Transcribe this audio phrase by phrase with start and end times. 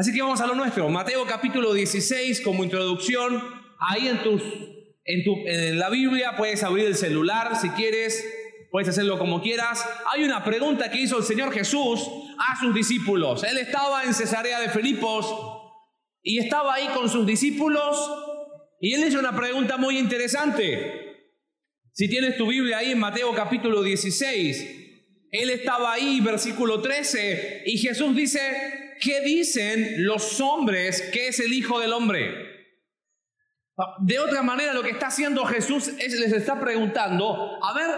[0.00, 0.88] Así que vamos a lo nuestro.
[0.88, 3.38] Mateo capítulo 16 como introducción.
[3.78, 4.42] Ahí en, tus,
[5.04, 8.26] en, tu, en la Biblia puedes abrir el celular si quieres.
[8.70, 9.86] Puedes hacerlo como quieras.
[10.10, 12.00] Hay una pregunta que hizo el Señor Jesús
[12.38, 13.44] a sus discípulos.
[13.44, 15.26] Él estaba en Cesarea de Filipos
[16.22, 17.94] y estaba ahí con sus discípulos
[18.80, 21.26] y él hizo una pregunta muy interesante.
[21.92, 24.80] Si tienes tu Biblia ahí en Mateo capítulo 16,
[25.30, 31.52] él estaba ahí, versículo 13, y Jesús dice, ¿qué dicen los hombres que es el
[31.52, 32.50] Hijo del Hombre?
[34.00, 37.90] De otra manera, lo que está haciendo Jesús es les está preguntando, a ver,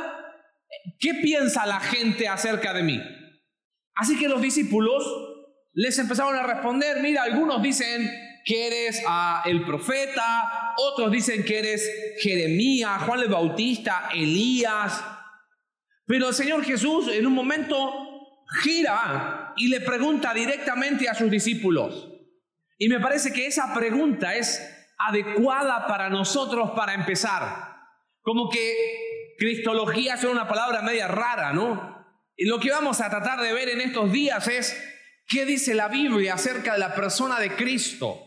[1.01, 3.01] ¿qué piensa la gente acerca de mí?
[3.95, 5.05] Así que los discípulos
[5.73, 8.11] les empezaron a responder, mira, algunos dicen
[8.45, 11.91] que eres ah, el profeta, otros dicen que eres
[12.21, 15.05] Jeremías, Juan el Bautista, Elías.
[16.07, 18.12] Pero el Señor Jesús en un momento
[18.63, 22.09] gira y le pregunta directamente a sus discípulos.
[22.79, 24.61] Y me parece que esa pregunta es
[24.99, 27.77] adecuada para nosotros para empezar.
[28.23, 32.05] Como que cristología es una palabra media rara, ¿no?
[32.37, 34.77] Y lo que vamos a tratar de ver en estos días es
[35.29, 38.19] qué dice la Biblia acerca de la persona de Cristo.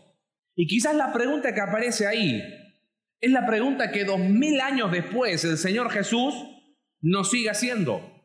[0.54, 2.42] Y quizás la pregunta que aparece ahí
[3.20, 6.34] es la pregunta que dos mil años después el Señor Jesús
[7.00, 8.15] nos sigue haciendo.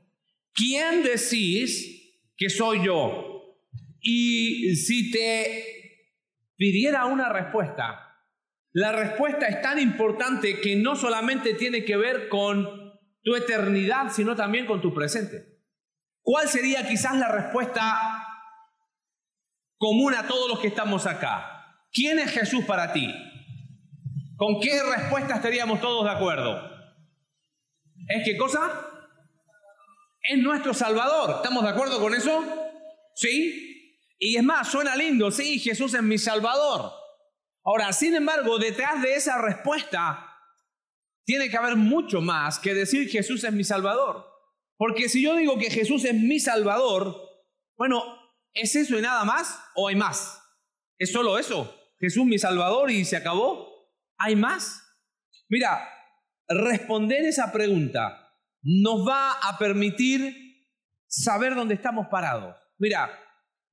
[0.54, 3.58] ¿Quién decís que soy yo?
[4.02, 5.66] Y si te
[6.56, 8.12] pidiera una respuesta,
[8.74, 12.82] la respuesta es tan importante que no solamente tiene que ver con
[13.24, 15.60] tu eternidad, sino también con tu presente.
[16.22, 18.28] ¿Cuál sería quizás la respuesta
[19.78, 21.86] común a todos los que estamos acá?
[21.92, 23.14] ¿Quién es Jesús para ti?
[24.38, 26.72] ¿Con qué respuesta estaríamos todos de acuerdo?
[28.08, 28.91] ¿Es qué cosa?
[30.24, 31.38] Es nuestro Salvador.
[31.38, 32.44] ¿Estamos de acuerdo con eso?
[33.16, 33.98] ¿Sí?
[34.20, 36.92] Y es más, suena lindo, sí, Jesús es mi Salvador.
[37.64, 40.28] Ahora, sin embargo, detrás de esa respuesta
[41.26, 44.28] tiene que haber mucho más que decir Jesús es mi Salvador.
[44.78, 47.16] Porque si yo digo que Jesús es mi Salvador,
[47.78, 48.04] bueno,
[48.54, 50.40] ¿es eso y nada más o hay más?
[50.98, 51.76] ¿Es solo eso?
[52.00, 53.72] Jesús mi Salvador y se acabó.
[54.18, 54.84] ¿Hay más?
[55.50, 55.88] Mira,
[56.48, 58.21] responder esa pregunta
[58.62, 60.68] nos va a permitir
[61.08, 62.56] saber dónde estamos parados.
[62.78, 63.12] Mira,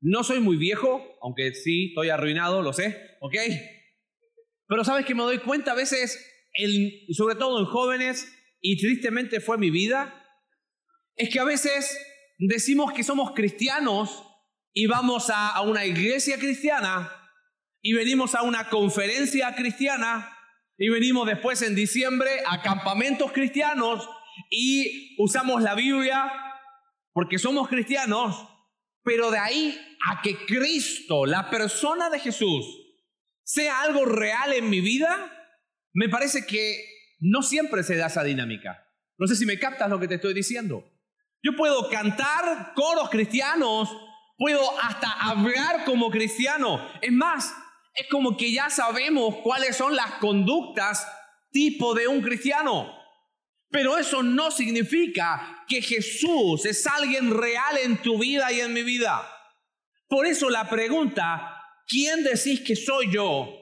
[0.01, 3.35] no soy muy viejo, aunque sí estoy arruinado, lo sé, ¿ok?
[4.67, 6.19] Pero sabes que me doy cuenta a veces,
[7.13, 10.15] sobre todo en jóvenes, y tristemente fue mi vida,
[11.17, 11.99] es que a veces
[12.39, 14.25] decimos que somos cristianos
[14.73, 17.13] y vamos a una iglesia cristiana
[17.81, 20.37] y venimos a una conferencia cristiana
[20.77, 24.09] y venimos después en diciembre a campamentos cristianos
[24.51, 26.33] y usamos la Biblia
[27.13, 28.49] porque somos cristianos,
[29.03, 32.65] pero de ahí a que Cristo, la persona de Jesús,
[33.43, 35.33] sea algo real en mi vida,
[35.93, 36.85] me parece que
[37.19, 38.87] no siempre se da esa dinámica.
[39.17, 40.85] No sé si me captas lo que te estoy diciendo.
[41.43, 43.89] Yo puedo cantar coros cristianos,
[44.37, 46.87] puedo hasta hablar como cristiano.
[47.01, 47.53] Es más,
[47.95, 51.07] es como que ya sabemos cuáles son las conductas
[51.51, 52.98] tipo de un cristiano.
[53.71, 58.83] Pero eso no significa que Jesús es alguien real en tu vida y en mi
[58.83, 59.29] vida.
[60.09, 63.55] Por eso la pregunta, ¿quién decís que soy yo?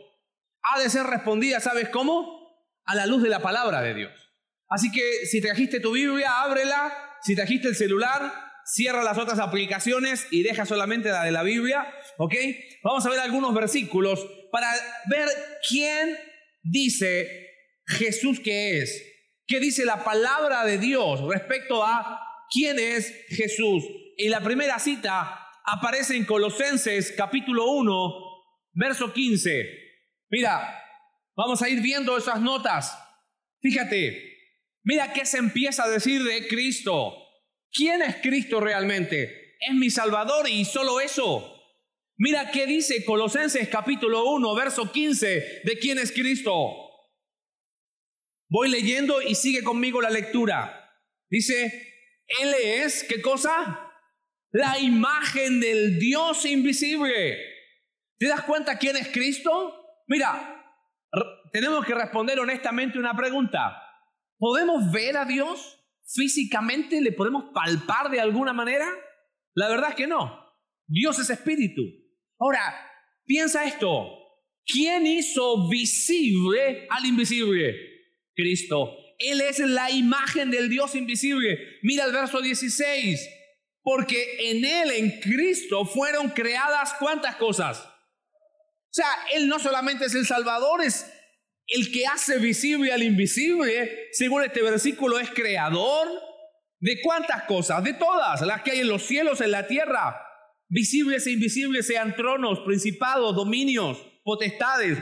[0.62, 2.70] Ha de ser respondida, ¿sabes cómo?
[2.84, 4.12] A la luz de la palabra de Dios.
[4.68, 6.92] Así que si trajiste tu Biblia, ábrela.
[7.22, 8.32] Si trajiste el celular,
[8.64, 11.86] cierra las otras aplicaciones y deja solamente la de la Biblia,
[12.18, 12.34] ¿ok?
[12.82, 14.68] Vamos a ver algunos versículos para
[15.08, 15.28] ver
[15.68, 16.16] quién
[16.62, 17.48] dice
[17.86, 19.02] Jesús que es,
[19.46, 22.20] qué dice la palabra de Dios respecto a
[22.50, 23.84] quién es Jesús.
[24.16, 28.14] Y la primera cita aparece en Colosenses capítulo 1,
[28.72, 29.68] verso 15.
[30.30, 30.82] Mira,
[31.36, 32.98] vamos a ir viendo esas notas.
[33.60, 34.36] Fíjate,
[34.82, 37.14] mira qué se empieza a decir de Cristo.
[37.72, 39.56] ¿Quién es Cristo realmente?
[39.60, 41.52] Es mi Salvador y solo eso.
[42.18, 46.85] Mira qué dice Colosenses capítulo 1, verso 15, de quién es Cristo.
[48.48, 50.93] Voy leyendo y sigue conmigo la lectura.
[51.28, 51.95] Dice,
[52.41, 53.81] Él es, ¿qué cosa?
[54.53, 57.39] La imagen del Dios invisible.
[58.19, 59.75] ¿Te das cuenta quién es Cristo?
[60.07, 60.65] Mira,
[61.53, 63.83] tenemos que responder honestamente una pregunta.
[64.39, 65.77] ¿Podemos ver a Dios?
[66.07, 68.87] físicamente le podemos palpar de alguna manera?
[69.54, 70.45] La verdad es que no.
[70.87, 71.83] Dios es espíritu.
[72.39, 72.60] Ahora,
[73.25, 74.09] piensa esto.
[74.65, 77.96] ¿Quién hizo visible al invisible?
[78.36, 78.97] Cristo.
[79.18, 81.59] Él es la imagen del Dios invisible.
[81.83, 83.28] Mira el verso 16.
[83.83, 87.84] Porque en Él, en Cristo, fueron creadas cuántas cosas?
[88.97, 91.06] sea, Él no solamente es el Salvador, es
[91.68, 94.09] el que hace visible al invisible.
[94.12, 96.09] Según este versículo, es creador.
[96.78, 97.83] ¿De cuántas cosas?
[97.84, 100.22] De todas, las que hay en los cielos, en la tierra.
[100.68, 104.98] Visibles e invisibles sean tronos, principados, dominios, potestades.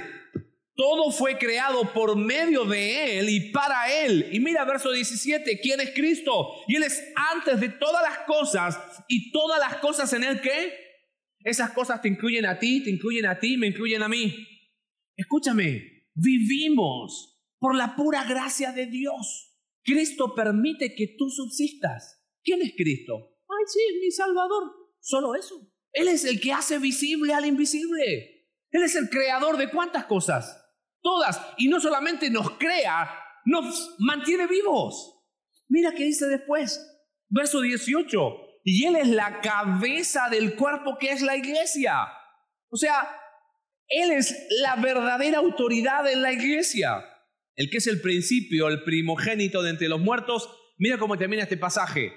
[0.77, 4.29] Todo fue creado por medio de Él y para Él.
[4.33, 6.49] Y mira verso 17, ¿quién es Cristo?
[6.67, 7.01] Y Él es
[7.33, 8.77] antes de todas las cosas
[9.07, 10.73] y todas las cosas en Él ¿qué?
[11.45, 14.35] Esas cosas te incluyen a ti, te incluyen a ti, me incluyen a mí.
[15.15, 19.53] Escúchame, vivimos por la pura gracia de Dios.
[19.85, 22.21] Cristo permite que tú subsistas.
[22.43, 23.37] ¿Quién es Cristo?
[23.49, 24.73] Ay, sí, mi Salvador.
[24.99, 25.71] Solo eso.
[25.93, 28.49] Él es el que hace visible al invisible.
[28.71, 30.64] Él es el creador de cuántas cosas
[31.05, 31.41] todas.
[31.59, 33.09] Y no solamente nos crea,
[33.45, 35.15] nos mantiene vivos.
[35.69, 36.85] Mira qué dice después,
[37.29, 38.19] verso 18.
[38.65, 42.09] Y Él es la cabeza del cuerpo que es la iglesia.
[42.71, 43.09] O sea,
[43.87, 47.05] Él es la verdadera autoridad en la iglesia.
[47.55, 50.49] El que es el principio, el primogénito de entre los muertos.
[50.79, 52.13] Mira cómo termina este pasaje.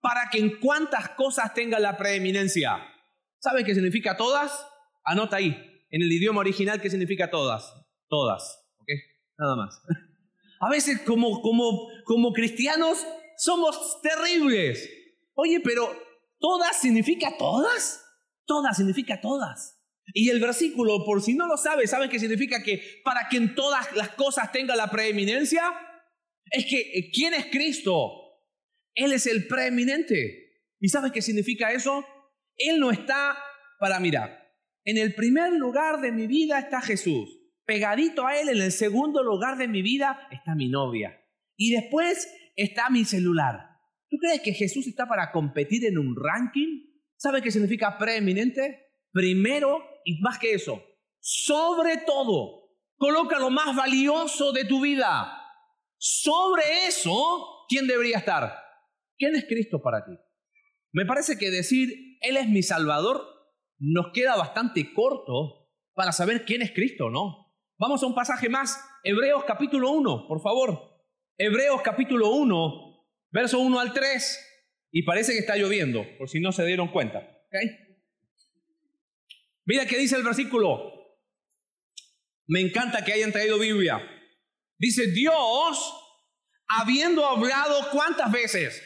[0.00, 2.78] Para que en cuantas cosas tenga la preeminencia.
[3.40, 4.64] ¿Sabe qué significa todas?
[5.04, 5.56] Anota ahí,
[5.90, 7.72] en el idioma original, ¿qué significa todas?
[8.08, 8.88] Todas, ¿ok?
[9.38, 9.82] Nada más.
[10.60, 13.06] A veces como, como, como cristianos
[13.36, 14.88] somos terribles.
[15.34, 15.88] Oye, pero
[16.40, 18.04] ¿todas significa todas?
[18.44, 19.80] Todas significa todas.
[20.14, 22.62] Y el versículo, por si no lo sabes, ¿sabes qué significa?
[22.62, 25.62] Que para que en todas las cosas tenga la preeminencia.
[26.50, 28.10] Es que, eh, ¿quién es Cristo?
[28.94, 30.64] Él es el preeminente.
[30.80, 32.04] ¿Y sabes qué significa eso?
[32.56, 33.38] Él no está
[33.78, 34.50] para mirar.
[34.84, 37.37] En el primer lugar de mi vida está Jesús
[37.68, 41.22] pegadito a él, en el segundo lugar de mi vida, está mi novia.
[41.54, 42.26] Y después
[42.56, 43.60] está mi celular.
[44.08, 46.86] ¿Tú crees que Jesús está para competir en un ranking?
[47.18, 48.86] ¿Sabe qué significa preeminente?
[49.12, 50.82] Primero y más que eso,
[51.20, 55.30] sobre todo, coloca lo más valioso de tu vida.
[55.98, 58.50] Sobre eso, ¿quién debería estar?
[59.18, 60.12] ¿Quién es Cristo para ti?
[60.92, 63.26] Me parece que decir, Él es mi Salvador,
[63.78, 67.47] nos queda bastante corto para saber quién es Cristo, ¿no?
[67.78, 71.00] Vamos a un pasaje más, Hebreos capítulo 1, por favor.
[71.36, 74.46] Hebreos capítulo 1, verso 1 al 3.
[74.90, 77.20] Y parece que está lloviendo, por si no se dieron cuenta.
[79.64, 80.92] Mira qué dice el versículo.
[82.48, 84.00] Me encanta que hayan traído Biblia.
[84.76, 85.94] Dice, Dios,
[86.66, 88.82] habiendo hablado cuántas veces,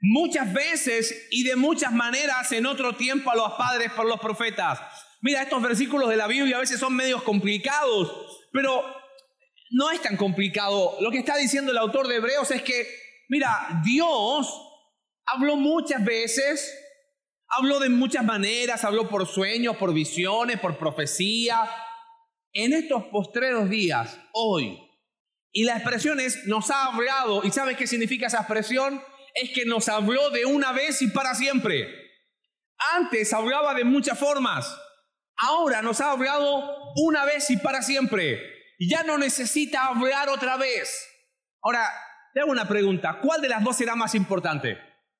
[0.00, 4.80] muchas veces y de muchas maneras en otro tiempo a los padres por los profetas.
[5.22, 8.84] Mira, estos versículos de la Biblia a veces son medios complicados, pero
[9.70, 10.96] no es tan complicado.
[11.00, 12.88] Lo que está diciendo el autor de Hebreos es que,
[13.28, 14.52] mira, Dios
[15.24, 16.76] habló muchas veces,
[17.46, 21.70] habló de muchas maneras, habló por sueños, por visiones, por profecía,
[22.52, 24.76] en estos postreros días, hoy.
[25.52, 29.00] Y la expresión es, nos ha hablado, ¿y sabes qué significa esa expresión?
[29.36, 31.88] Es que nos habló de una vez y para siempre.
[32.96, 34.76] Antes hablaba de muchas formas
[35.36, 38.40] ahora nos ha hablado una vez y para siempre.
[38.78, 41.08] Ya no necesita hablar otra vez.
[41.62, 41.88] Ahora,
[42.34, 43.20] te hago una pregunta.
[43.20, 44.78] ¿Cuál de las dos será más importante?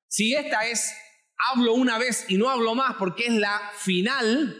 [0.09, 0.95] Si esta es
[1.51, 4.57] hablo una vez y no hablo más porque es la final,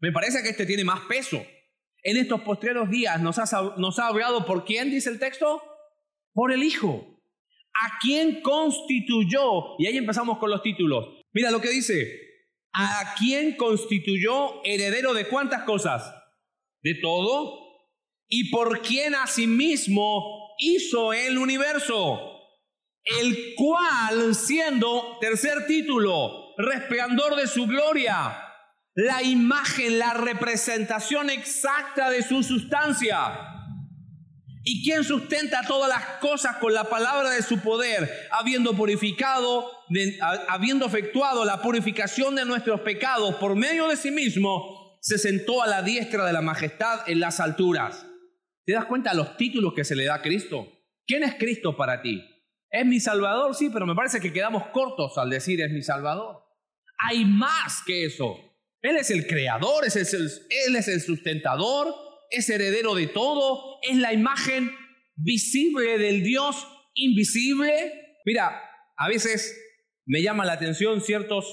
[0.00, 1.44] me parece que este tiene más peso.
[2.02, 3.38] En estos postreros días nos,
[3.78, 5.62] nos ha hablado por quién, dice el texto,
[6.32, 7.22] por el Hijo.
[7.74, 9.78] ¿A quién constituyó?
[9.78, 11.06] Y ahí empezamos con los títulos.
[11.32, 12.33] Mira lo que dice,
[12.76, 16.12] ¿A quién constituyó heredero de cuántas cosas?
[16.82, 17.60] De todo.
[18.28, 22.32] ¿Y por quién asimismo hizo el universo?
[23.04, 28.42] El cual, siendo tercer título, resplandor de su gloria,
[28.94, 33.53] la imagen, la representación exacta de su sustancia
[34.66, 39.70] ¿Y quién sustenta todas las cosas con la palabra de su poder, habiendo purificado,
[40.48, 45.66] habiendo efectuado la purificación de nuestros pecados por medio de sí mismo, se sentó a
[45.66, 48.06] la diestra de la majestad en las alturas?
[48.64, 50.66] ¿Te das cuenta de los títulos que se le da a Cristo?
[51.06, 52.24] ¿Quién es Cristo para ti?
[52.70, 53.54] ¿Es mi Salvador?
[53.54, 56.42] Sí, pero me parece que quedamos cortos al decir es mi Salvador.
[56.96, 58.34] Hay más que eso.
[58.80, 61.94] Él es el creador, Él es el sustentador,
[62.36, 64.70] es heredero de todo, es la imagen
[65.16, 68.18] visible del Dios invisible.
[68.24, 68.60] Mira,
[68.96, 69.60] a veces
[70.06, 71.46] me llama la atención ciertos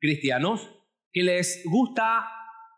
[0.00, 0.70] cristianos
[1.12, 2.26] que les gusta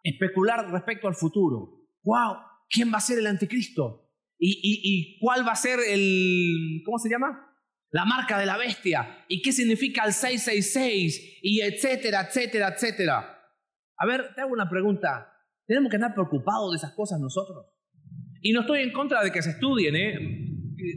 [0.03, 1.89] especular respecto al futuro.
[2.05, 2.37] ¡Wow!
[2.69, 4.13] ¿Quién va a ser el anticristo?
[4.39, 6.83] ¿Y, cuál va a ser el...
[6.85, 7.43] ¿Cómo se llama?
[7.91, 9.25] La marca de la bestia.
[9.29, 11.39] ¿Y qué significa el 666?
[11.43, 13.43] Y etcétera, etcétera, etcétera.
[13.99, 15.33] A ver, te hago una pregunta.
[15.67, 17.67] Tenemos que estar preocupados de esas cosas nosotros.
[18.41, 20.19] Y no estoy en contra de que se estudien, ¿eh?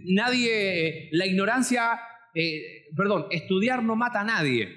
[0.06, 2.00] Nadie, la ignorancia,
[2.36, 4.70] eh, perdón, estudiar no mata a nadie,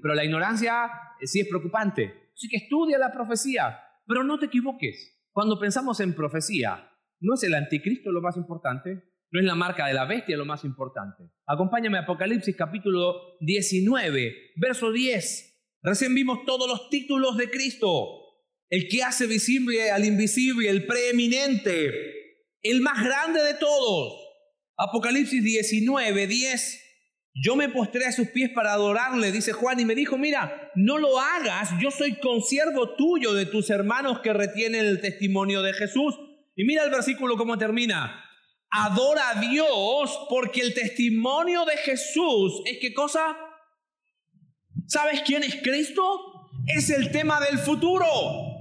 [0.00, 0.84] pero la ignorancia
[1.20, 2.30] eh, sí es preocupante.
[2.32, 5.28] Así que estudia la profecía, pero no te equivoques.
[5.32, 6.88] Cuando pensamos en profecía,
[7.20, 10.44] no es el anticristo lo más importante, no es la marca de la bestia lo
[10.44, 11.24] más importante.
[11.46, 15.80] Acompáñame a Apocalipsis capítulo 19, verso 10.
[15.82, 18.23] Recién vimos todos los títulos de Cristo
[18.74, 21.92] el que hace visible al invisible, el preeminente,
[22.60, 24.20] el más grande de todos.
[24.76, 26.80] Apocalipsis 19, 10.
[27.34, 30.98] Yo me postré a sus pies para adorarle, dice Juan, y me dijo, mira, no
[30.98, 36.16] lo hagas, yo soy consiervo tuyo de tus hermanos que retienen el testimonio de Jesús.
[36.56, 38.24] Y mira el versículo cómo termina.
[38.70, 43.36] Adora a Dios porque el testimonio de Jesús es qué cosa?
[44.88, 46.50] ¿Sabes quién es Cristo?
[46.66, 48.53] Es el tema del futuro.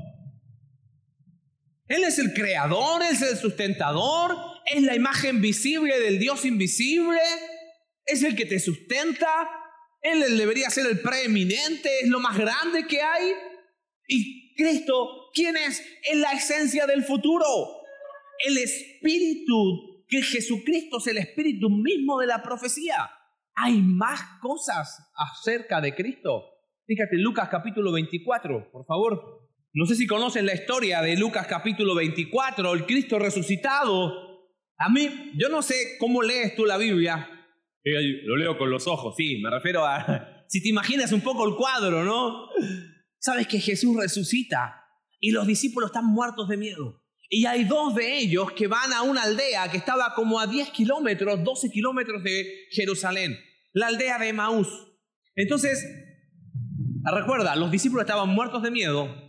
[1.94, 4.36] Él es el creador, es el sustentador,
[4.66, 7.20] es la imagen visible del Dios invisible,
[8.04, 9.30] es el que te sustenta,
[10.02, 13.34] Él debería ser el preeminente, es lo más grande que hay.
[14.08, 15.84] Y Cristo, ¿quién es?
[16.10, 17.46] Es la esencia del futuro.
[18.40, 23.12] El espíritu, que Jesucristo es el espíritu mismo de la profecía.
[23.54, 26.44] Hay más cosas acerca de Cristo.
[26.88, 29.43] Fíjate, Lucas capítulo 24, por favor.
[29.76, 34.52] No sé si conoces la historia de Lucas capítulo 24, el Cristo resucitado.
[34.78, 37.28] A mí, yo no sé cómo lees tú la Biblia.
[37.84, 40.30] Lo leo con los ojos, sí, me refiero a...
[40.48, 42.48] Si te imaginas un poco el cuadro, ¿no?
[43.18, 44.86] Sabes que Jesús resucita
[45.20, 47.02] y los discípulos están muertos de miedo.
[47.28, 50.70] Y hay dos de ellos que van a una aldea que estaba como a 10
[50.70, 53.36] kilómetros, 12 kilómetros de Jerusalén,
[53.72, 54.68] la aldea de Maús.
[55.36, 55.84] Entonces,
[57.04, 59.23] recuerda, los discípulos estaban muertos de miedo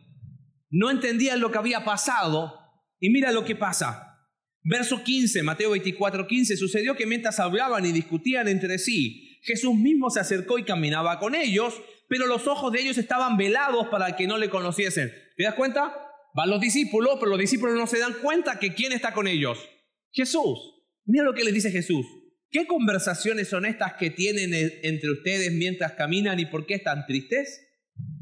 [0.75, 2.59] no entendían lo que había pasado.
[2.99, 4.19] Y mira lo que pasa.
[4.61, 10.11] Verso 15, Mateo 24, 15, sucedió que mientras hablaban y discutían entre sí, Jesús mismo
[10.11, 14.27] se acercó y caminaba con ellos, pero los ojos de ellos estaban velados para que
[14.27, 15.13] no le conociesen.
[15.37, 15.95] ¿Te das cuenta?
[16.35, 19.59] Van los discípulos, pero los discípulos no se dan cuenta que quién está con ellos.
[20.11, 20.59] Jesús.
[21.05, 22.05] Mira lo que les dice Jesús.
[22.51, 24.53] ¿Qué conversaciones son estas que tienen
[24.83, 27.64] entre ustedes mientras caminan y por qué están tristes?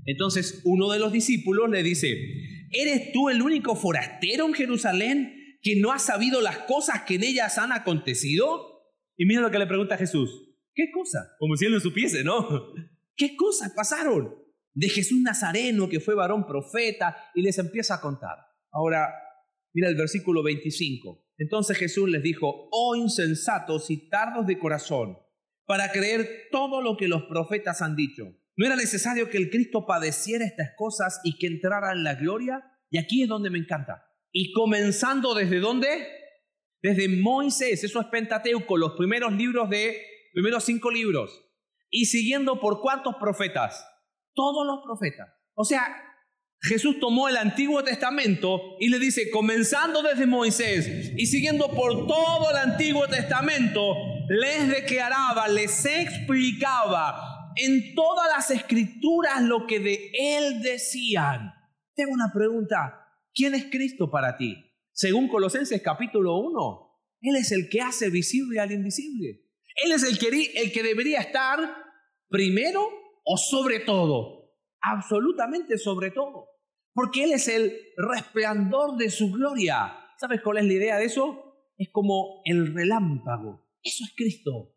[0.05, 2.17] Entonces uno de los discípulos le dice,
[2.71, 7.25] ¿eres tú el único forastero en Jerusalén que no ha sabido las cosas que en
[7.25, 8.91] ellas han acontecido?
[9.17, 10.49] Y mira lo que le pregunta Jesús.
[10.75, 11.35] ¿Qué cosa?
[11.39, 12.49] Como si él no supiese, ¿no?
[13.15, 14.35] ¿Qué cosas pasaron?
[14.75, 18.39] De Jesús Nazareno, que fue varón profeta, y les empieza a contar.
[18.71, 19.09] Ahora,
[19.75, 21.27] mira el versículo 25.
[21.37, 25.19] Entonces Jesús les dijo, oh insensatos y tardos de corazón,
[25.67, 28.25] para creer todo lo que los profetas han dicho.
[28.57, 32.63] ¿No era necesario que el Cristo padeciera estas cosas y que entrara en la gloria?
[32.91, 34.05] Y aquí es donde me encanta.
[34.31, 35.89] Y comenzando desde dónde?
[36.83, 41.31] Desde Moisés, eso es Pentateuco, los primeros libros de, primeros cinco libros.
[41.91, 43.87] Y siguiendo por cuántos profetas?
[44.35, 45.29] Todos los profetas.
[45.55, 45.85] O sea,
[46.61, 52.51] Jesús tomó el Antiguo Testamento y le dice, comenzando desde Moisés y siguiendo por todo
[52.51, 53.95] el Antiguo Testamento,
[54.29, 61.53] les declaraba, les explicaba en todas las escrituras lo que de él decían.
[61.95, 64.57] Tengo una pregunta, ¿quién es Cristo para ti?
[64.93, 69.49] Según Colosenses capítulo 1, Él es el que hace visible al invisible.
[69.85, 71.59] Él es el que, el que debería estar
[72.29, 72.87] primero
[73.25, 76.49] o sobre todo, absolutamente sobre todo,
[76.93, 79.97] porque Él es el resplandor de su gloria.
[80.19, 81.71] ¿Sabes cuál es la idea de eso?
[81.77, 83.67] Es como el relámpago.
[83.83, 84.77] Eso es Cristo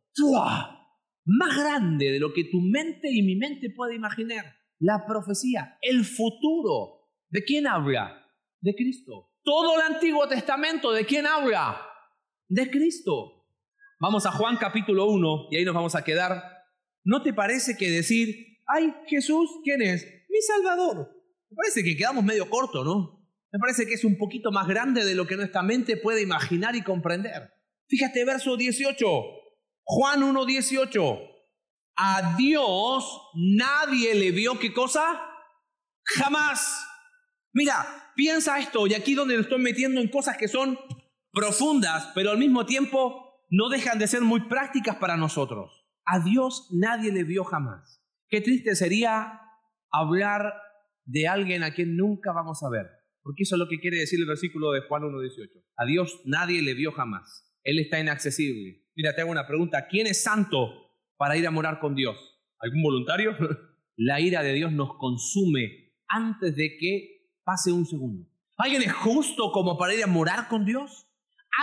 [1.26, 4.46] más grande de lo que tu mente y mi mente puede imaginar.
[4.80, 7.10] La profecía, el futuro.
[7.30, 8.30] ¿De quién habla?
[8.62, 9.32] De Cristo.
[9.44, 11.82] Todo el Antiguo Testamento, ¿de quién habla?
[12.48, 13.48] De Cristo.
[14.00, 16.44] Vamos a Juan capítulo 1 y ahí nos vamos a quedar.
[17.04, 20.06] ¿No te parece que decir, ay Jesús, ¿quién es?
[20.30, 21.10] Mi Salvador.
[21.50, 23.26] Me parece que quedamos medio corto, ¿no?
[23.52, 26.76] Me parece que es un poquito más grande de lo que nuestra mente puede imaginar
[26.76, 27.54] y comprender.
[27.88, 29.06] Fíjate verso 18.
[29.86, 31.32] Juan 1.18.
[31.98, 35.22] A Dios nadie le vio qué cosa?
[36.04, 36.86] Jamás.
[37.54, 40.78] Mira, piensa esto, y aquí donde lo estoy metiendo en cosas que son
[41.32, 45.88] profundas, pero al mismo tiempo no dejan de ser muy prácticas para nosotros.
[46.06, 48.04] A Dios nadie le vio jamás.
[48.28, 49.40] Qué triste sería
[49.92, 50.54] hablar
[51.06, 52.88] de alguien a quien nunca vamos a ver.
[53.22, 55.64] Porque eso es lo que quiere decir el versículo de Juan 1.18.
[55.78, 57.56] A Dios nadie le vio jamás.
[57.64, 58.85] Él está inaccesible.
[58.96, 59.88] Mira, te hago una pregunta.
[59.88, 62.18] ¿Quién es santo para ir a morar con Dios?
[62.60, 63.36] ¿Algún voluntario?
[63.98, 68.28] La ira de Dios nos consume antes de que pase un segundo.
[68.58, 71.08] ¿Alguien es justo como para ir a morar con Dios?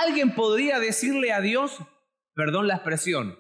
[0.07, 1.79] ¿Alguien podría decirle a Dios,
[2.35, 3.39] perdón la expresión,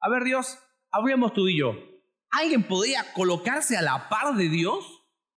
[0.00, 0.58] a ver Dios,
[0.90, 1.74] hablemos tú y yo,
[2.30, 4.84] ¿alguien podría colocarse a la par de Dios?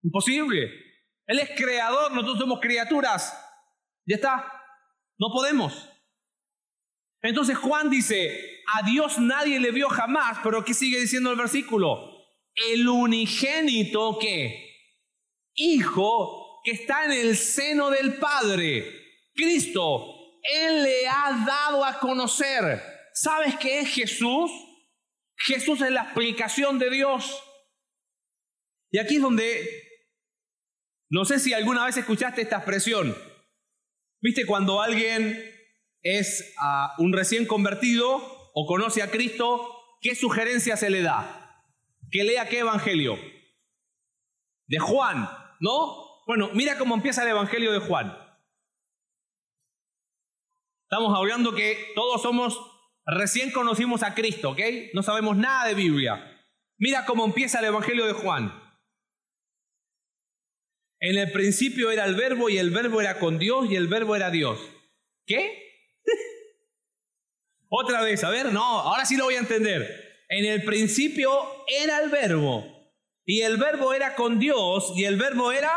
[0.02, 0.72] Imposible.
[1.28, 3.34] Él es creador, nosotros somos criaturas.
[4.06, 4.52] Ya está,
[5.20, 5.90] no podemos.
[7.28, 12.26] Entonces Juan dice, a Dios nadie le vio jamás, pero ¿qué sigue diciendo el versículo?
[12.72, 14.94] El unigénito que,
[15.54, 20.06] hijo que está en el seno del Padre, Cristo,
[20.42, 22.82] Él le ha dado a conocer.
[23.14, 24.50] ¿Sabes qué es Jesús?
[25.36, 27.44] Jesús es la explicación de Dios.
[28.90, 29.70] Y aquí es donde,
[31.10, 33.14] no sé si alguna vez escuchaste esta expresión.
[34.22, 35.57] ¿Viste cuando alguien
[36.08, 41.64] es ah, un recién convertido o conoce a Cristo, qué sugerencia se le da?
[42.12, 43.20] Que lea qué evangelio.
[44.68, 46.24] De Juan, ¿no?
[46.26, 48.18] Bueno, mira cómo empieza el evangelio de Juan.
[50.84, 52.58] Estamos hablando que todos somos,
[53.06, 54.60] recién conocimos a Cristo, ¿ok?
[54.94, 56.46] No sabemos nada de Biblia.
[56.78, 58.54] Mira cómo empieza el evangelio de Juan.
[61.00, 64.16] En el principio era el verbo y el verbo era con Dios y el verbo
[64.16, 64.58] era Dios.
[65.26, 65.67] ¿Qué?
[67.70, 70.26] Otra vez, a ver, no, ahora sí lo voy a entender.
[70.30, 71.32] En el principio
[71.68, 72.66] era el verbo
[73.26, 75.74] y el verbo era con Dios y el verbo era...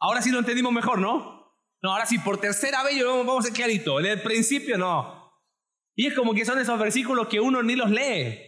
[0.00, 1.56] Ahora sí lo entendimos mejor, ¿no?
[1.82, 4.00] No, ahora sí, por tercera vez vamos a ser clarito.
[4.00, 5.40] En el principio no.
[5.94, 8.40] Y es como que son esos versículos que uno ni los lee.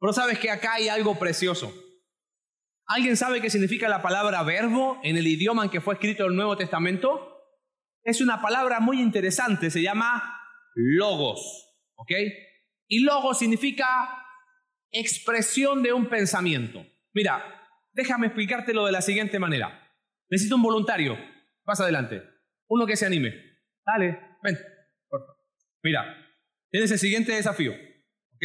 [0.00, 1.72] Pero sabes que acá hay algo precioso.
[2.86, 6.36] ¿Alguien sabe qué significa la palabra verbo en el idioma en que fue escrito el
[6.36, 7.27] Nuevo Testamento?
[8.08, 10.40] Es una palabra muy interesante, se llama
[10.74, 12.10] logos, ¿ok?
[12.88, 13.86] Y logos significa
[14.90, 16.86] expresión de un pensamiento.
[17.12, 17.44] Mira,
[17.92, 19.86] déjame explicártelo de la siguiente manera.
[20.30, 21.18] Necesito un voluntario.
[21.64, 22.22] Pasa adelante.
[22.68, 23.34] Uno que se anime.
[23.84, 24.56] Dale, ven.
[25.82, 26.06] Mira,
[26.70, 27.72] tienes el siguiente desafío.
[27.72, 28.44] ¿ok?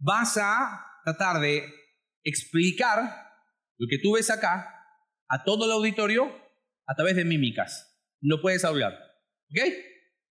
[0.00, 1.72] Vas a tratar de
[2.24, 2.98] explicar
[3.76, 4.74] lo que tú ves acá
[5.28, 6.34] a todo el auditorio
[6.84, 7.87] a través de mímicas.
[8.20, 8.92] No puedes hablar.
[9.50, 9.60] ¿Ok?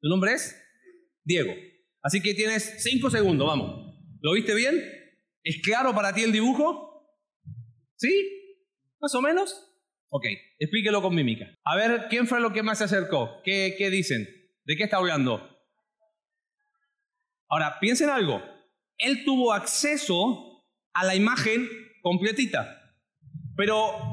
[0.01, 0.55] ¿Tu nombre es?
[1.23, 1.53] Diego.
[2.01, 3.95] Así que tienes cinco segundos, vamos.
[4.21, 4.83] ¿Lo viste bien?
[5.43, 6.87] ¿Es claro para ti el dibujo?
[7.95, 8.55] ¿Sí?
[8.99, 9.63] ¿Más o menos?
[10.09, 10.25] Ok,
[10.59, 11.45] explíquelo con mímica.
[11.63, 13.41] A ver, ¿quién fue lo que más se acercó?
[13.43, 14.27] ¿Qué, qué dicen?
[14.63, 15.57] ¿De qué está hablando?
[17.49, 18.41] Ahora, piensen algo.
[18.97, 21.69] Él tuvo acceso a la imagen
[22.01, 22.95] completita.
[23.55, 24.06] Pero,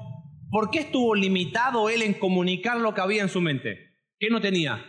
[0.54, 3.96] ¿por qué estuvo limitado él en comunicar lo que había en su mente?
[4.20, 4.86] ¿Qué no tenía?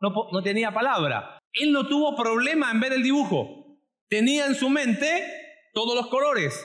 [0.00, 1.38] No, tenía palabra.
[1.52, 3.82] Él no tuvo problema en ver el dibujo.
[4.08, 5.06] Tenía en su mente
[5.74, 6.58] todos los colores,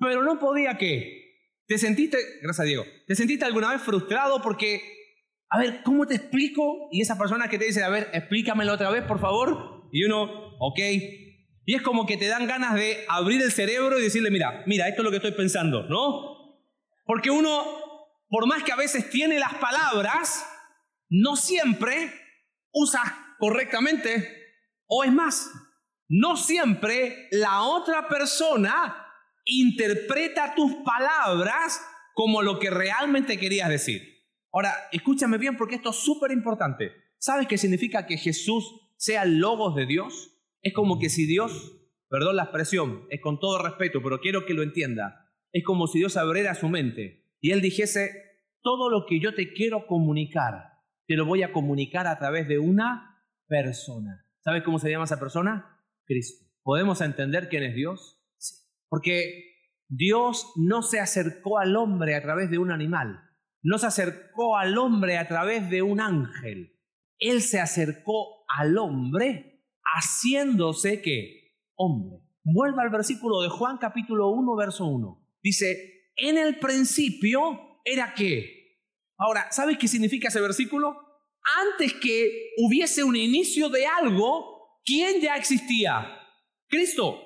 [0.00, 1.44] pero no podía qué.
[1.68, 4.80] ¿Te sentiste, gracias a Diego, te sentiste alguna vez frustrado porque,
[5.48, 6.88] a ver, ¿cómo te explico?
[6.90, 9.88] Y esa persona que te dice, a ver, explícamelo otra vez, por favor.
[9.92, 10.78] Y uno, ok.
[11.66, 14.88] Y es como que te dan ganas de abrir el cerebro y decirle, mira, mira,
[14.88, 16.35] esto es lo que estoy pensando, ¿no?
[17.06, 17.64] Porque uno,
[18.28, 20.44] por más que a veces tiene las palabras,
[21.08, 22.12] no siempre
[22.72, 24.44] usa correctamente.
[24.86, 25.50] O es más,
[26.08, 29.04] no siempre la otra persona
[29.44, 31.80] interpreta tus palabras
[32.14, 34.02] como lo que realmente querías decir.
[34.52, 36.92] Ahora, escúchame bien porque esto es súper importante.
[37.18, 38.64] ¿Sabes qué significa que Jesús
[38.96, 40.32] sea el logos de Dios?
[40.62, 41.76] Es como que si Dios,
[42.08, 45.98] perdón la expresión, es con todo respeto, pero quiero que lo entienda, es como si
[45.98, 48.10] Dios abriera su mente y Él dijese,
[48.62, 50.72] todo lo que yo te quiero comunicar,
[51.06, 54.26] te lo voy a comunicar a través de una persona.
[54.40, 55.80] ¿Sabes cómo se llama esa persona?
[56.04, 56.46] Cristo.
[56.62, 58.20] ¿Podemos entender quién es Dios?
[58.38, 58.56] Sí.
[58.88, 59.56] Porque
[59.88, 63.20] Dios no se acercó al hombre a través de un animal,
[63.62, 66.76] no se acercó al hombre a través de un ángel.
[67.18, 72.18] Él se acercó al hombre haciéndose que hombre.
[72.42, 75.25] Vuelva al versículo de Juan capítulo 1, verso 1.
[75.46, 78.80] Dice, en el principio era qué.
[79.16, 80.96] Ahora, ¿sabes qué significa ese versículo?
[81.70, 86.18] Antes que hubiese un inicio de algo, ¿quién ya existía?
[86.66, 87.22] Cristo.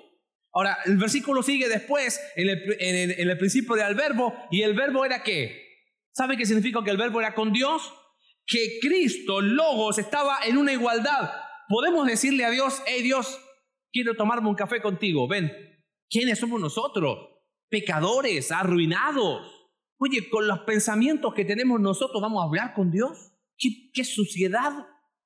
[0.52, 5.87] Ahora, el versículo sigue después, en el, principio era verbo, y el verbo era qué.
[6.12, 7.90] ¿Sabe qué significa que el verbo era con Dios?
[8.46, 11.33] Que Cristo, Logos, estaba en una igualdad.
[11.70, 13.40] Podemos decirle a Dios, hey Dios,
[13.90, 15.50] quiero tomarme un café contigo, ven.
[16.11, 17.39] ¿Quiénes somos nosotros?
[17.70, 19.68] Pecadores, arruinados.
[19.98, 23.33] Oye, con los pensamientos que tenemos nosotros, ¿vamos a hablar con Dios?
[23.56, 24.72] ¿Qué, suciedad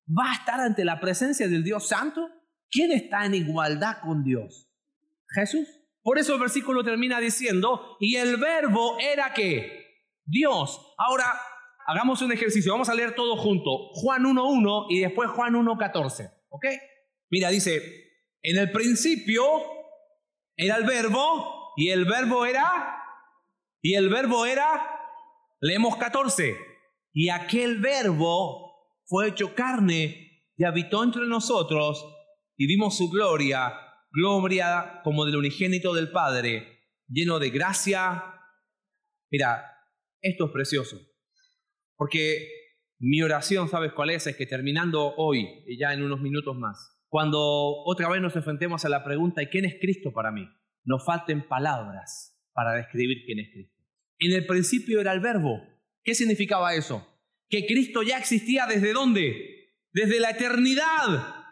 [0.09, 2.28] va a estar ante la presencia del Dios Santo?
[2.70, 4.70] ¿Quién está en igualdad con Dios?
[5.35, 5.68] Jesús.
[6.02, 9.85] Por eso el versículo termina diciendo, y el verbo era que
[10.24, 10.94] Dios.
[10.98, 11.24] Ahora,
[11.87, 12.72] hagamos un ejercicio.
[12.72, 13.70] Vamos a leer todo junto.
[13.92, 16.30] Juan 1.1 y después Juan 1.14.
[16.48, 16.66] ¿Ok?
[17.30, 17.80] Mira, dice,
[18.42, 19.44] en el principio
[20.57, 23.02] era el verbo y el verbo era,
[23.82, 25.00] y el verbo era,
[25.60, 26.56] leemos 14,
[27.12, 28.74] y aquel verbo
[29.06, 32.04] fue hecho carne y habitó entre nosotros
[32.56, 33.72] y vimos su gloria,
[34.12, 38.24] gloria como del unigénito del Padre, lleno de gracia.
[39.30, 39.64] Mira,
[40.20, 40.98] esto es precioso,
[41.96, 42.48] porque
[42.98, 44.26] mi oración, ¿sabes cuál es?
[44.26, 47.38] Es que terminando hoy, y ya en unos minutos más, cuando
[47.84, 50.48] otra vez nos enfrentemos a la pregunta, ¿y quién es Cristo para mí?
[50.85, 53.83] Nos falten palabras para describir quién es Cristo.
[54.18, 55.61] En el principio era el verbo.
[56.03, 57.07] ¿Qué significaba eso?
[57.49, 59.73] Que Cristo ya existía desde dónde?
[59.92, 61.44] Desde la eternidad.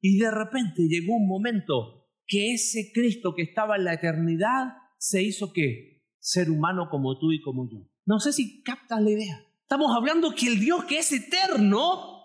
[0.00, 5.22] Y de repente llegó un momento que ese Cristo que estaba en la eternidad se
[5.22, 6.04] hizo qué?
[6.18, 7.88] Ser humano como tú y como yo.
[8.04, 9.44] No sé si captas la idea.
[9.62, 12.24] Estamos hablando que el Dios que es eterno,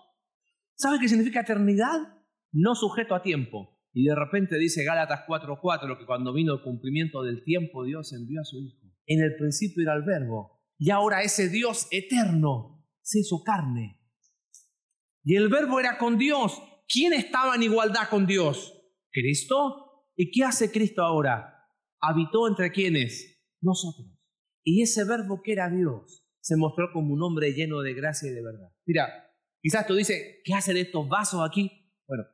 [0.76, 2.22] ¿sabe qué significa eternidad?
[2.52, 3.73] No sujeto a tiempo.
[3.94, 8.40] Y de repente dice Gálatas 4:4 que cuando vino el cumplimiento del tiempo Dios envió
[8.40, 8.92] a su Hijo.
[9.06, 10.60] En el principio era el verbo.
[10.76, 14.00] Y ahora ese Dios eterno se hizo carne.
[15.22, 18.72] Y el verbo era con Dios ¿quién estaba en igualdad con Dios?
[19.10, 20.06] Cristo.
[20.16, 21.66] ¿Y qué hace Cristo ahora?
[22.00, 23.42] Habitó entre quienes?
[23.60, 24.08] Nosotros.
[24.62, 28.34] Y ese verbo que era Dios se mostró como un hombre lleno de gracia y
[28.34, 28.70] de verdad.
[28.86, 29.08] Mira,
[29.60, 31.90] quizás tú dices, ¿qué hacen estos vasos aquí?
[32.06, 32.24] Bueno,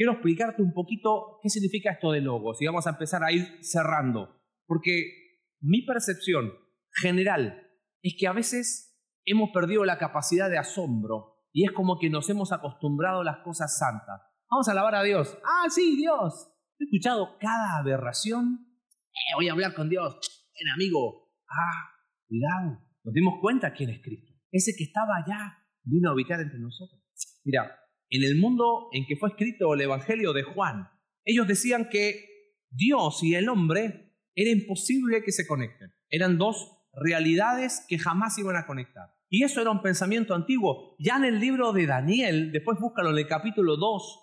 [0.00, 3.58] quiero explicarte un poquito qué significa esto de logos y vamos a empezar a ir
[3.60, 4.34] cerrando.
[4.66, 6.54] Porque mi percepción
[7.02, 7.68] general
[8.00, 12.30] es que a veces hemos perdido la capacidad de asombro y es como que nos
[12.30, 14.22] hemos acostumbrado a las cosas santas.
[14.48, 15.36] Vamos a alabar a Dios.
[15.44, 16.50] Ah, sí, Dios.
[16.78, 18.68] He escuchado cada aberración.
[19.12, 20.14] Eh, voy a hablar con Dios.
[20.54, 21.30] Ven, amigo.
[21.46, 21.90] Ah,
[22.26, 22.88] cuidado.
[23.04, 24.32] Nos dimos cuenta quién es Cristo.
[24.50, 27.02] Ese que estaba allá vino a habitar entre nosotros.
[27.44, 27.79] Mira,
[28.10, 30.88] en el mundo en que fue escrito el Evangelio de Juan,
[31.24, 32.26] ellos decían que
[32.70, 35.92] Dios y el hombre era imposible que se conecten.
[36.08, 39.10] Eran dos realidades que jamás iban a conectar.
[39.28, 40.96] Y eso era un pensamiento antiguo.
[40.98, 44.18] Ya en el libro de Daniel, después búscalo en el capítulo 2,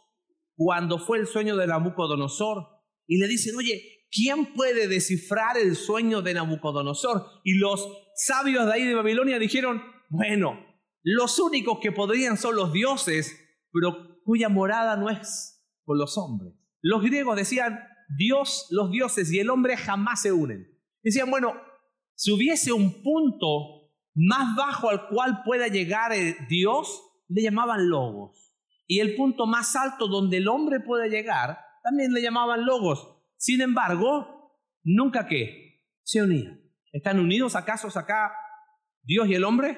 [0.56, 2.68] cuando fue el sueño de Nabucodonosor,
[3.08, 7.26] y le dicen, oye, ¿quién puede descifrar el sueño de Nabucodonosor?
[7.46, 10.60] Y los sabios de ahí de Babilonia dijeron, bueno,
[11.04, 13.47] los únicos que podrían son los dioses,
[13.80, 16.54] pero cuya morada no es con los hombres.
[16.82, 17.80] Los griegos decían,
[18.18, 20.68] Dios, los dioses y el hombre jamás se unen.
[21.04, 21.54] Decían, bueno,
[22.16, 26.12] si hubiese un punto más bajo al cual pueda llegar
[26.50, 28.56] Dios, le llamaban logos.
[28.88, 33.16] Y el punto más alto donde el hombre puede llegar, también le llamaban logos.
[33.38, 36.62] Sin embargo, nunca que se unían.
[36.92, 38.32] ¿Están unidos acaso acá
[39.04, 39.78] Dios y el hombre?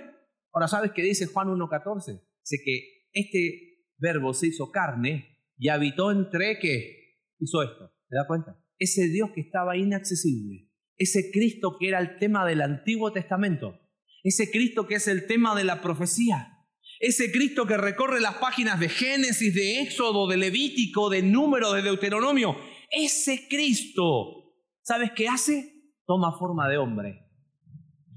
[0.54, 2.22] Ahora sabes que dice Juan 1.14.
[2.42, 3.69] Dice que este
[4.00, 7.92] verbo se hizo carne y habitó entre que hizo esto.
[8.08, 8.60] ¿Te das cuenta?
[8.78, 10.70] Ese Dios que estaba inaccesible.
[10.98, 13.80] Ese Cristo que era el tema del Antiguo Testamento
[14.24, 16.56] ese Cristo que es el tema de la profecía.
[17.00, 21.82] Ese Cristo que recorre las páginas de Génesis, de Éxodo, de Levítico, de Número, de
[21.82, 22.58] Deuteronomio.
[22.92, 25.94] Ese Cristo, ¿sabes qué hace?
[26.06, 27.26] Toma forma de hombre.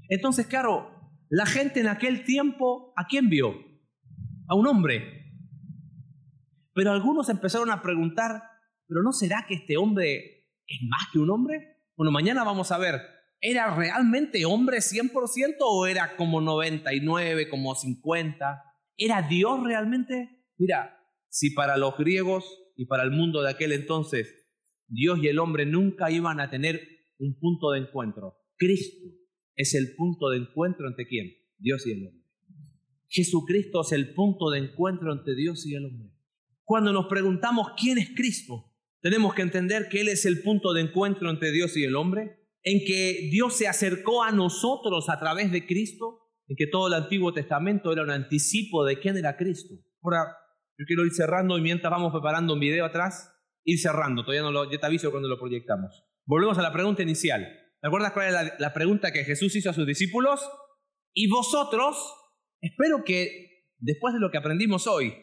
[0.09, 0.91] Entonces, claro,
[1.29, 3.55] la gente en aquel tiempo, ¿a quién vio?
[4.49, 5.22] A un hombre.
[6.73, 8.43] Pero algunos empezaron a preguntar,
[8.87, 11.77] ¿pero no será que este hombre es más que un hombre?
[11.95, 13.01] Bueno, mañana vamos a ver
[13.45, 18.63] ¿Era realmente hombre 100% o era como 99, como 50?
[18.95, 20.45] ¿Era Dios realmente?
[20.57, 22.45] Mira, si para los griegos
[22.77, 24.47] y para el mundo de aquel entonces
[24.87, 29.09] Dios y el hombre nunca iban a tener un punto de encuentro, Cristo
[29.57, 31.33] es el punto de encuentro entre quién?
[31.57, 32.23] Dios y el hombre.
[33.09, 36.12] Jesucristo es el punto de encuentro entre Dios y el hombre.
[36.63, 40.81] Cuando nos preguntamos quién es Cristo, tenemos que entender que Él es el punto de
[40.81, 45.51] encuentro entre Dios y el hombre en que Dios se acercó a nosotros a través
[45.51, 49.75] de Cristo, en que todo el Antiguo Testamento era un anticipo de quién era Cristo.
[50.01, 50.37] Ahora,
[50.77, 53.31] yo quiero ir cerrando y mientras vamos preparando un video atrás,
[53.65, 56.05] ir cerrando, todavía no lo, ya te aviso cuando lo proyectamos.
[56.25, 57.41] Volvemos a la pregunta inicial.
[57.81, 60.39] ¿Te acuerdas cuál era la, la pregunta que Jesús hizo a sus discípulos?
[61.13, 61.97] Y vosotros,
[62.61, 65.13] espero que después de lo que aprendimos hoy,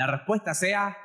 [0.00, 0.96] la respuesta sea,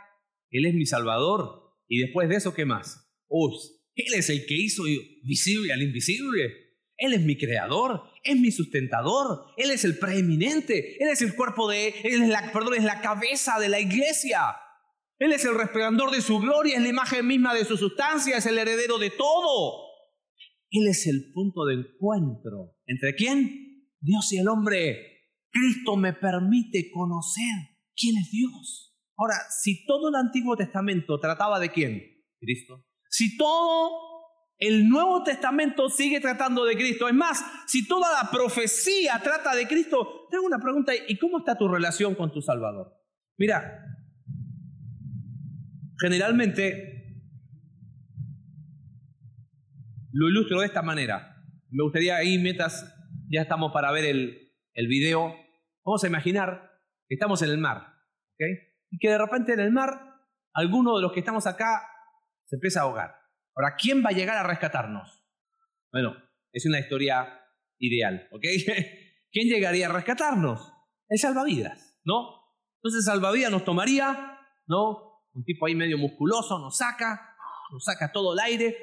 [0.50, 1.76] Él es mi Salvador.
[1.88, 3.12] Y después de eso, ¿qué más?
[3.28, 3.54] Uy,
[3.96, 4.84] él es el que hizo
[5.24, 6.54] visible al invisible.
[6.98, 11.70] Él es mi creador, es mi sustentador, Él es el preeminente, Él es el cuerpo
[11.70, 14.56] de, Él es la, perdón, es la cabeza de la iglesia.
[15.20, 18.46] Él es el resplandor de su gloria, es la imagen misma de su sustancia, es
[18.46, 19.86] el heredero de todo.
[20.72, 22.78] Él es el punto de encuentro.
[22.86, 23.90] ¿Entre quién?
[24.00, 25.32] Dios y el hombre.
[25.52, 28.85] Cristo me permite conocer quién es Dios.
[29.18, 32.02] Ahora, si todo el Antiguo Testamento trataba de quién?
[32.40, 32.86] Cristo.
[33.10, 34.16] Si todo
[34.58, 37.08] el Nuevo Testamento sigue tratando de Cristo.
[37.08, 41.58] Es más, si toda la profecía trata de Cristo, tengo una pregunta, ¿y cómo está
[41.58, 42.94] tu relación con tu Salvador?
[43.38, 43.82] Mira,
[46.00, 47.22] generalmente
[50.12, 51.44] lo ilustro de esta manera.
[51.70, 52.94] Me gustaría ahí, mientras
[53.30, 55.36] ya estamos para ver el, el video,
[55.84, 56.72] vamos a imaginar
[57.08, 57.94] que estamos en el mar,
[58.36, 58.75] ¿ok?
[58.96, 59.90] Y que de repente en el mar,
[60.54, 61.86] alguno de los que estamos acá
[62.46, 63.14] se empieza a ahogar.
[63.54, 65.22] Ahora, ¿quién va a llegar a rescatarnos?
[65.92, 66.16] Bueno,
[66.54, 67.42] es una historia
[67.78, 68.44] ideal, ¿ok?
[69.32, 70.72] ¿Quién llegaría a rescatarnos?
[71.10, 72.42] El salvavidas, ¿no?
[72.78, 75.26] Entonces el salvavidas nos tomaría, ¿no?
[75.34, 77.36] Un tipo ahí medio musculoso nos saca,
[77.74, 78.78] nos saca todo el aire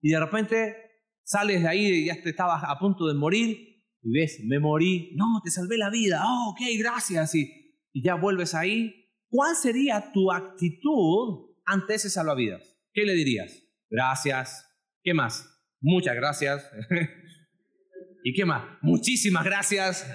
[0.00, 0.76] y de repente
[1.22, 5.12] sales de ahí y ya te estabas a punto de morir y ves, me morí,
[5.14, 7.50] no, te salvé la vida, oh, ok, gracias, y,
[7.92, 9.05] y ya vuelves ahí.
[9.28, 12.62] ¿Cuál sería tu actitud ante ese salvavidas?
[12.92, 13.62] ¿Qué le dirías?
[13.90, 14.66] Gracias.
[15.02, 15.48] ¿Qué más?
[15.80, 16.70] Muchas gracias.
[18.24, 18.64] ¿Y qué más?
[18.82, 20.06] Muchísimas gracias.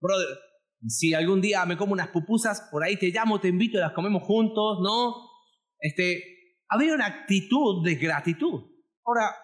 [0.00, 0.38] Brother,
[0.86, 4.22] si algún día me como unas pupusas, por ahí te llamo, te invito las comemos
[4.22, 5.14] juntos, ¿no?
[5.80, 6.22] Este,
[6.68, 8.64] habría una actitud de gratitud.
[9.04, 9.34] Ahora,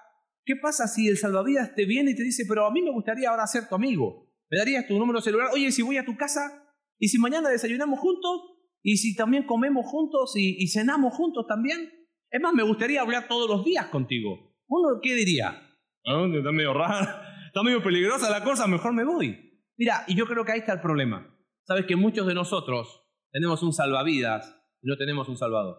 [0.47, 3.31] ¿Qué pasa si el salvavidas te viene y te dice, pero a mí me gustaría
[3.31, 4.31] ahora ser tu amigo?
[4.51, 5.49] ¿Me darías tu número celular?
[5.55, 8.54] Oye, si voy a tu casa y si mañana desayunamos juntos
[8.87, 11.91] y si también comemos juntos y, cenamos juntos también.
[12.31, 14.55] Es más, me gustaría hablar todos los días contigo.
[14.69, 15.59] ¿Uno qué diría?
[16.07, 19.59] Ah, está medio rara, está medio peligrosa la cosa, mejor me voy.
[19.79, 21.35] Mira, y yo creo que ahí está el problema.
[21.67, 25.79] Sabes que muchos de nosotros tenemos un salvavidas y no tenemos un salvador.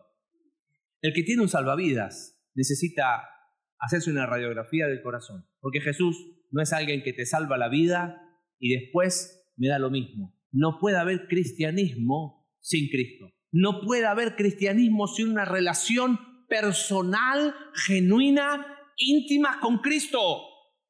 [1.01, 3.29] El que tiene un salvavidas necesita
[3.77, 5.45] hacerse una radiografía del corazón.
[5.59, 6.17] Porque Jesús
[6.49, 8.19] no es alguien que te salva la vida
[8.57, 10.35] y después me da lo mismo.
[10.51, 12.34] No puede haber cristianismo
[12.65, 13.29] sin Cristo.
[13.51, 18.65] No puede haber cristianismo sin una relación personal, genuina,
[18.97, 20.19] íntima con Cristo.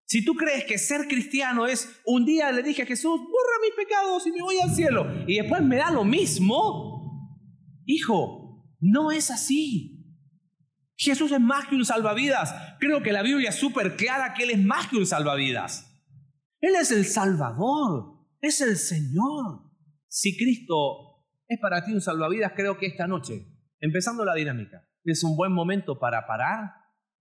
[0.06, 3.74] Si tú crees que ser cristiano es un día le dije a Jesús, borra mis
[3.76, 7.42] pecados y me voy al cielo, y después me da lo mismo,
[7.86, 9.92] hijo, no es así.
[10.96, 12.56] Jesús es más que un salvavidas.
[12.80, 15.92] Creo que la Biblia es súper clara que Él es más que un salvavidas.
[16.62, 19.74] Él es el Salvador, es el Señor.
[20.08, 21.15] Si Cristo
[21.48, 23.48] es para ti un salvavidas, creo que esta noche,
[23.80, 26.72] empezando la dinámica, es un buen momento para parar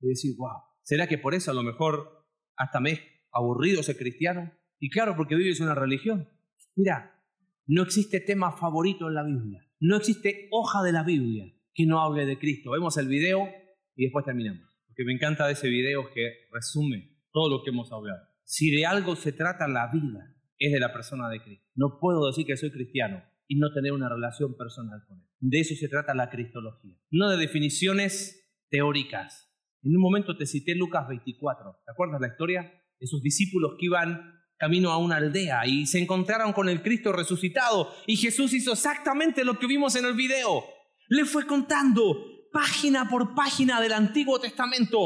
[0.00, 3.00] y decir, wow, ¿será que por eso a lo mejor hasta me es
[3.32, 4.52] aburrido ser cristiano?
[4.78, 6.28] Y claro, porque vives una religión.
[6.74, 7.22] Mira,
[7.66, 12.00] no existe tema favorito en la Biblia, no existe hoja de la Biblia que no
[12.00, 12.70] hable de Cristo.
[12.70, 13.48] Vemos el video
[13.96, 14.62] y después terminamos.
[14.86, 18.20] Porque me encanta ese video que resume todo lo que hemos hablado.
[18.44, 21.66] Si de algo se trata la vida, es de la persona de Cristo.
[21.74, 25.28] No puedo decir que soy cristiano y no tener una relación personal con Él.
[25.40, 26.96] De eso se trata la cristología.
[27.10, 29.50] No de definiciones teóricas.
[29.82, 31.82] En un momento te cité Lucas 24.
[31.84, 32.72] ¿Te acuerdas la historia?
[32.98, 37.92] Esos discípulos que iban camino a una aldea y se encontraron con el Cristo resucitado
[38.06, 40.64] y Jesús hizo exactamente lo que vimos en el video.
[41.08, 42.16] Le fue contando
[42.52, 44.98] página por página del Antiguo Testamento,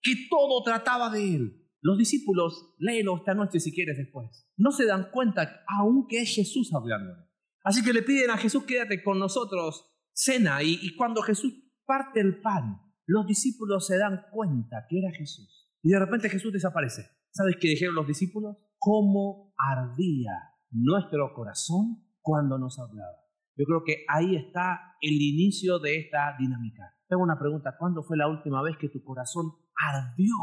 [0.00, 1.62] que todo trataba de él.
[1.80, 6.72] Los discípulos, léelo esta noche si quieres después, no se dan cuenta aunque es Jesús
[6.72, 7.25] hablando.
[7.66, 11.52] Así que le piden a Jesús, quédate con nosotros, cena, y, cuando Jesús
[11.84, 15.68] parte el pan, los discípulos se dan cuenta que era Jesús.
[15.82, 17.10] Y de repente Jesús desaparece.
[17.32, 18.56] ¿Sabes qué dijeron los discípulos?
[18.78, 20.30] ¿Cómo ardía
[20.70, 23.18] nuestro corazón cuando nos hablaba?
[23.56, 26.84] Yo creo que ahí está el inicio de esta dinámica.
[27.08, 30.36] Tengo una pregunta, ¿cuándo fue la última vez que tu corazón ardió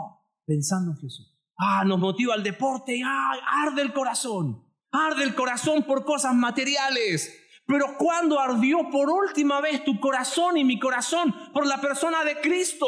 [0.46, 1.40] pensando en Jesús?
[1.58, 3.32] Ah, nos motiva el deporte, ah,
[3.66, 7.40] arde el corazón, arde el corazón por cosas materiales.
[7.66, 12.40] Pero ¿cuándo ardió por última vez tu corazón y mi corazón por la persona de
[12.40, 12.88] Cristo?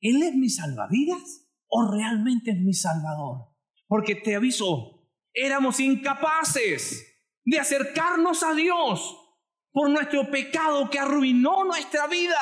[0.00, 3.54] ¿Él es mi salvavidas o realmente es mi salvador?
[3.86, 7.04] Porque te aviso, éramos incapaces
[7.44, 9.16] de acercarnos a Dios
[9.72, 12.38] por nuestro pecado que arruinó nuestra vida.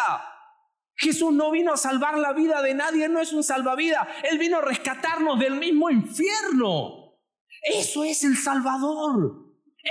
[0.94, 4.38] Jesús no vino a salvar la vida de nadie, Él no es un salvavidas, Él
[4.38, 7.05] vino a rescatarnos del mismo infierno.
[7.66, 9.44] Eso es el Salvador.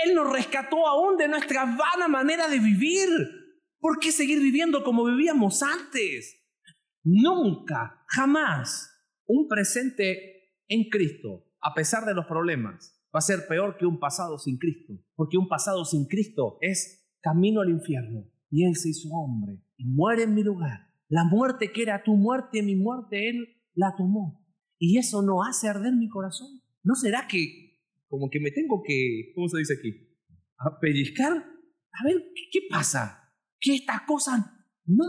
[0.04, 3.08] Él nos rescató aún de nuestra vana manera de vivir.
[3.78, 6.42] ¿Por qué seguir viviendo como vivíamos antes?
[7.04, 8.90] Nunca, jamás,
[9.26, 14.00] un presente en Cristo, a pesar de los problemas, va a ser peor que un
[14.00, 14.94] pasado sin Cristo.
[15.14, 18.24] Porque un pasado sin Cristo es camino al infierno.
[18.50, 20.88] Y Él se hizo hombre y muere en mi lugar.
[21.08, 24.46] La muerte que era tu muerte, mi muerte, Él la tomó.
[24.78, 26.62] Y eso no hace arder mi corazón.
[26.82, 27.65] ¿No será que
[28.16, 29.92] como que me tengo que, ¿cómo se dice aquí?
[30.56, 31.32] A pellizcar.
[31.32, 32.16] A ver,
[32.50, 33.30] ¿qué, pasa?
[33.60, 34.40] Que estas cosas
[34.86, 35.04] no,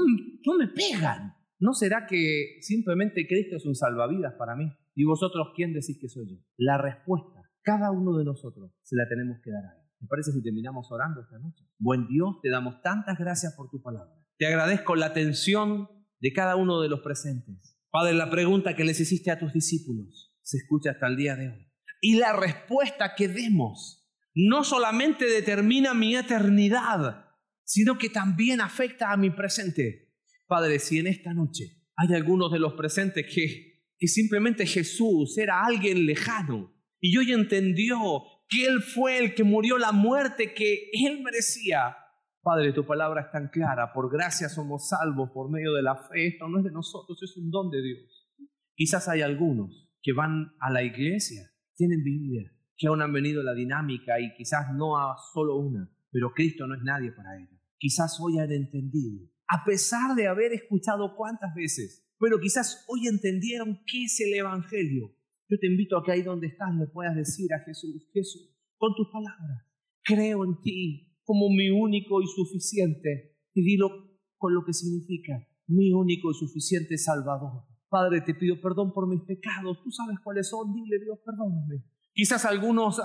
[0.46, 1.34] no me pegan.
[1.58, 4.70] ¿No será que simplemente Cristo es un salvavidas para mí?
[4.94, 6.38] ¿Y vosotros quién decís que soy yo?
[6.58, 9.88] La respuesta, cada uno de nosotros, se la tenemos que dar a Él.
[10.02, 11.64] ¿Me parece si terminamos orando esta noche?
[11.80, 14.14] Buen Dios, te damos tantas gracias por tu palabra.
[14.38, 15.88] Te agradezco la atención
[16.20, 17.80] de cada uno de los presentes.
[17.90, 21.50] Padre, la pregunta que les hiciste a tus discípulos se escucha hasta el día de
[21.50, 21.67] hoy.
[22.02, 27.26] Y la respuesta que demos no solamente determina mi eternidad,
[27.64, 30.14] sino que también afecta a mi presente.
[30.46, 35.66] Padre, si en esta noche hay algunos de los presentes que, que simplemente Jesús era
[35.66, 38.00] alguien lejano y hoy entendió
[38.48, 41.98] que Él fue el que murió la muerte que Él merecía.
[42.42, 46.28] Padre, tu palabra es tan clara, por gracia somos salvos por medio de la fe,
[46.28, 48.30] esto no es de nosotros, es un don de Dios.
[48.76, 53.54] Quizás hay algunos que van a la iglesia, tienen Biblia, que aún han venido la
[53.54, 57.58] dinámica y quizás no a solo una, pero Cristo no es nadie para ellos.
[57.78, 63.80] Quizás hoy han entendido a pesar de haber escuchado cuántas veces, pero quizás hoy entendieron
[63.86, 65.16] qué es el Evangelio.
[65.48, 68.94] Yo te invito a que ahí donde estás le puedas decir a Jesús, Jesús, con
[68.96, 69.64] tus palabras,
[70.04, 73.38] creo en ti como mi único y suficiente.
[73.54, 73.90] Y dilo
[74.38, 77.64] con lo que significa, mi único y suficiente Salvador.
[77.90, 79.82] Padre, te pido perdón por mis pecados.
[79.84, 80.74] Tú sabes cuáles son.
[80.74, 81.84] Dile, Dios, perdóname.
[82.14, 83.02] Quizás algunos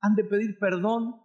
[0.00, 1.16] han de pedir perdón,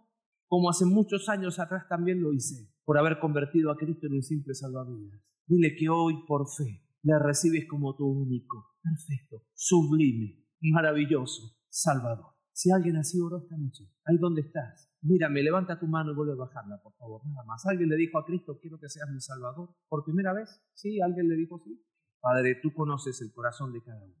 [0.46, 4.22] como hace muchos años atrás también lo hice por haber convertido a Cristo en un
[4.22, 5.20] simple salvavidas.
[5.46, 12.34] Dile que hoy por fe le recibes como tu único, perfecto, sublime, maravilloso Salvador.
[12.52, 16.34] Si alguien así oró esta noche, ahí donde estás, mírame, levanta tu mano y vuelve
[16.34, 17.64] a bajarla, por favor, nada más.
[17.66, 19.74] ¿Alguien le dijo a Cristo, quiero que seas mi Salvador?
[19.88, 20.60] ¿Por primera vez?
[20.74, 21.82] Sí, alguien le dijo sí.
[22.22, 24.14] Padre, tú conoces el corazón de cada uno.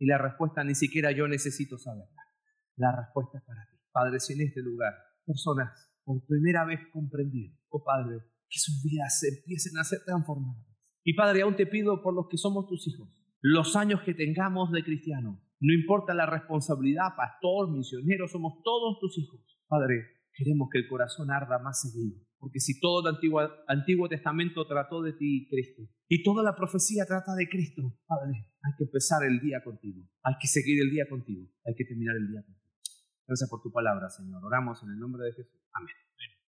[0.00, 2.22] Y la respuesta ni siquiera yo necesito saberla.
[2.76, 3.76] La respuesta es para ti.
[3.92, 4.92] Padre, si en este lugar
[5.24, 8.18] personas por primera vez comprendieron, oh Padre,
[8.50, 10.66] que sus vidas empiecen a ser transformadas.
[11.04, 13.08] Y Padre, aún te pido por los que somos tus hijos,
[13.40, 19.16] los años que tengamos de cristiano, no importa la responsabilidad, pastor, misionero, somos todos tus
[19.18, 19.40] hijos.
[19.68, 24.66] Padre, queremos que el corazón arda más seguido, porque si todo el Antiguo, Antiguo Testamento
[24.66, 25.80] trató de ti, Cristo,
[26.10, 30.34] y toda la profecía trata de Cristo, Padre, hay que empezar el día contigo, hay
[30.38, 32.68] que seguir el día contigo, hay que terminar el día contigo.
[33.26, 34.44] Gracias por tu palabra, Señor.
[34.44, 35.58] Oramos en el nombre de Jesús.
[35.72, 35.94] Amén.